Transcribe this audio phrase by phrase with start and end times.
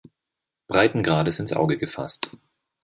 [0.65, 2.31] Breitengrades ins Auge gefasst.